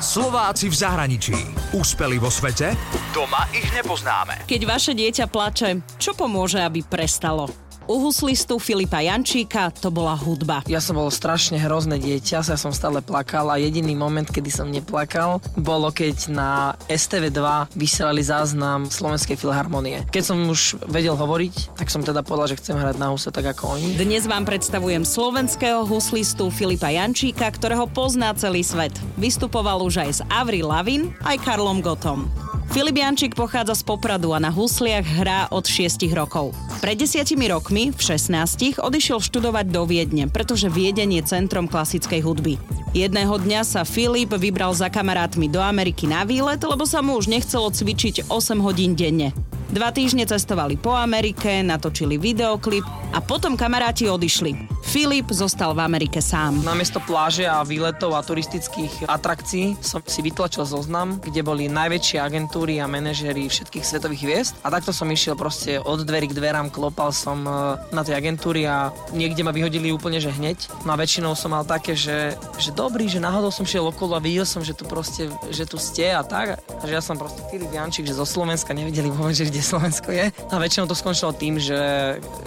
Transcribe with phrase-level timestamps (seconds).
[0.00, 1.36] Slováci v zahraničí.
[1.76, 2.72] Úspeli vo svete?
[3.12, 4.48] Doma ich nepoznáme.
[4.48, 7.69] Keď vaše dieťa plače, čo pomôže, aby prestalo?
[7.90, 10.62] U huslistu Filipa Jančíka to bola hudba.
[10.70, 14.70] Ja som bol strašne hrozné dieťa, ja som stále plakal a jediný moment, kedy som
[14.70, 20.06] neplakal, bolo keď na STV2 vysielali záznam Slovenskej filharmonie.
[20.14, 23.58] Keď som už vedel hovoriť, tak som teda povedal, že chcem hrať na huse tak
[23.58, 23.98] ako oni.
[23.98, 28.94] Dnes vám predstavujem slovenského huslistu Filipa Jančíka, ktorého pozná celý svet.
[29.18, 32.30] Vystupoval už aj s Avril Lavin, aj Karlom Gotom.
[32.70, 36.54] Filip Jančík pochádza z Popradu a na husliach hrá od 6 rokov.
[36.78, 42.62] Pred desiatimi rokmi, v 16, odišiel študovať do Viedne, pretože Viedeň je centrom klasickej hudby.
[42.94, 47.26] Jedného dňa sa Filip vybral za kamarátmi do Ameriky na výlet, lebo sa mu už
[47.26, 49.34] nechcelo cvičiť 8 hodín denne.
[49.74, 54.79] Dva týždne cestovali po Amerike, natočili videoklip a potom kamaráti odišli.
[54.90, 56.66] Filip zostal v Amerike sám.
[56.66, 62.82] Namiesto pláže a výletov a turistických atrakcií som si vytlačil zoznam, kde boli najväčšie agentúry
[62.82, 64.52] a manažery všetkých svetových hviezd.
[64.66, 68.66] A takto som išiel proste od dverí k dverám, klopal som e, na tej agentúry
[68.66, 70.82] a niekde ma vyhodili úplne, že hneď.
[70.82, 74.20] No a väčšinou som mal také, že, že dobrý, že náhodou som šiel okolo a
[74.20, 76.58] videl som, že tu proste, že tu ste a tak.
[76.66, 80.10] A že ja som proste Filip Jančík, že zo Slovenska nevedeli vôbec, že kde Slovensko
[80.10, 80.34] je.
[80.34, 81.78] A väčšinou to skončilo tým, že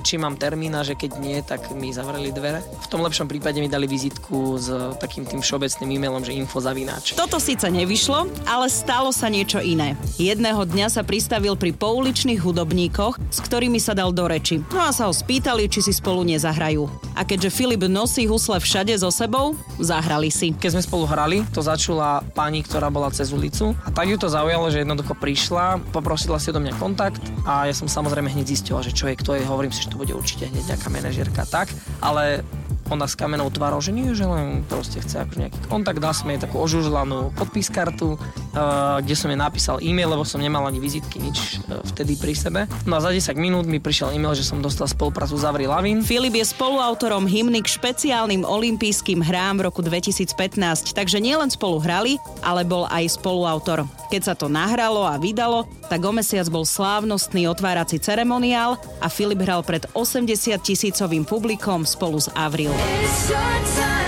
[0.00, 2.62] či mám termín a že keď nie, tak mi zavreli otvorili dvere.
[2.62, 4.70] V tom lepšom prípade mi dali vizitku s
[5.02, 7.18] takým tým všeobecným e-mailom, že info zavináč.
[7.18, 9.98] Toto síce nevyšlo, ale stalo sa niečo iné.
[10.16, 14.62] Jedného dňa sa pristavil pri pouličných hudobníkoch, s ktorými sa dal do reči.
[14.70, 16.86] No a sa ho spýtali, či si spolu nezahrajú.
[17.18, 20.54] A keďže Filip nosí husle všade so sebou, zahrali si.
[20.54, 24.30] Keď sme spolu hrali, to začula pani, ktorá bola cez ulicu a tak ju to
[24.30, 28.84] zaujalo, že jednoducho prišla, poprosila si do mňa kontakt a ja som samozrejme hneď zistila,
[28.84, 31.72] že čo je, kto je, hovorím si, že to bude určite hneď nejaká manažerka tak,
[32.00, 32.44] ale ale
[32.90, 36.26] ona s kamenou tvárou, že nie, že len proste chce akože nejaký kontakt, dal som
[36.26, 41.22] jej takú ožužlanú podpískartu, uh, kde som jej napísal e-mail, lebo som nemal ani vizitky,
[41.22, 42.60] nič uh, vtedy pri sebe.
[42.84, 46.02] No a za 10 minút mi prišiel e-mail, že som dostal spoluprácu s Avril Lavin.
[46.02, 52.18] Filip je spoluautorom hymny k špeciálnym olympijským hrám v roku 2015, takže nielen spolu hrali,
[52.42, 53.86] ale bol aj spoluautor.
[54.10, 59.38] Keď sa to nahralo a vydalo, tak o mesiac bol slávnostný otvárací ceremoniál a Filip
[59.46, 62.74] hral pred 80 tisícovým publikom spolu s Avril.
[62.82, 63.99] It's your time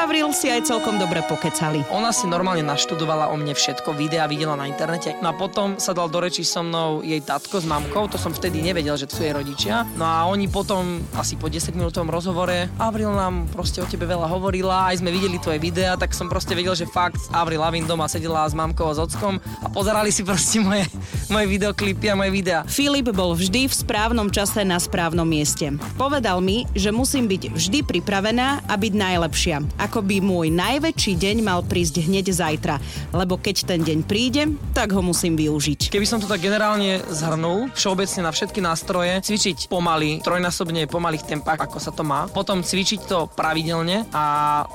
[0.00, 1.84] Avril si aj celkom dobre pokecali.
[1.92, 5.12] Ona si normálne naštudovala o mne všetko, videa videla na internete.
[5.20, 8.32] No a potom sa dal do reči so mnou jej tatko s mamkou, to som
[8.32, 9.84] vtedy nevedel, že sú jej rodičia.
[10.00, 14.24] No a oni potom asi po 10 minútovom rozhovore Avril nám proste o tebe veľa
[14.24, 18.08] hovorila, aj sme videli tvoje videa, tak som proste vedel, že fakt Avril Lavin doma
[18.08, 20.88] sedela s mamkou a s ockom a pozerali si proste moje,
[21.28, 22.64] moje videoklipy a moje videá.
[22.64, 25.76] Filip bol vždy v správnom čase na správnom mieste.
[26.00, 29.60] Povedal mi, že musím byť vždy pripravená a byť najlepšia.
[29.76, 32.78] A ako by môj najväčší deň mal prísť hneď zajtra,
[33.10, 35.90] lebo keď ten deň príde, tak ho musím využiť.
[35.90, 41.66] Keby som to tak generálne zhrnul, všeobecne na všetky nástroje, cvičiť pomaly, trojnásobne pomalých tempách,
[41.66, 44.24] ako sa to má, potom cvičiť to pravidelne a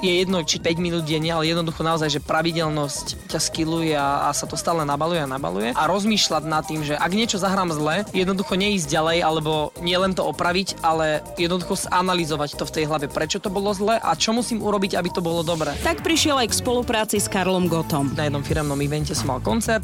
[0.04, 4.36] je jedno, či 5 minút denne, ale jednoducho naozaj, že pravidelnosť ťa skilluje a, a
[4.36, 8.04] sa to stále nabaluje a nabaluje a rozmýšľať nad tým, že ak niečo zahrám zle,
[8.12, 13.40] jednoducho neísť ďalej alebo nielen to opraviť, ale jednoducho zanalizovať to v tej hlave, prečo
[13.40, 15.74] to bolo zle a čo musím urobiť, aby to bolo dobré.
[15.82, 18.14] Tak prišiel aj k spolupráci s Karlom Gotom.
[18.14, 19.84] Na jednom firemnom evente som mal koncert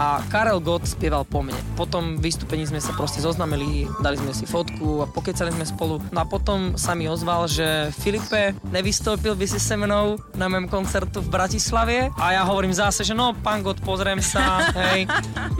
[0.00, 1.56] a Karel Gott spieval po mne.
[1.76, 6.00] Potom vystúpení sme sa proste zoznamili, dali sme si fotku a pokecali sme spolu.
[6.10, 10.64] No a potom sa mi ozval, že Filipe, nevystúpil by si se mnou na mém
[10.66, 12.08] koncertu v Bratislave?
[12.16, 15.04] A ja hovorím zase, že no, pán Gott, pozriem sa, hej.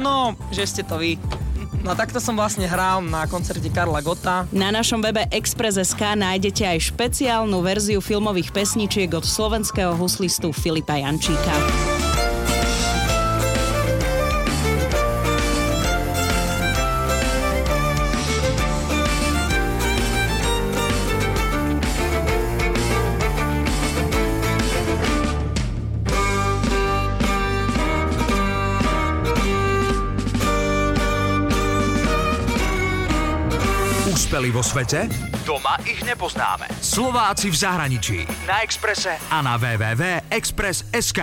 [0.01, 1.21] No, že ste to vy.
[1.83, 4.47] No takto som vlastne hral na koncerte Karla Gota.
[4.55, 12.02] Na našom webe Express.sk nájdete aj špeciálnu verziu filmových pesničiek od slovenského huslistu Filipa Jančíka.
[34.13, 35.09] Úspeli vo svete?
[35.41, 36.69] Doma ich nepoznáme.
[36.85, 38.19] Slováci v zahraničí.
[38.45, 41.21] Na Exprese a na www.express.sk.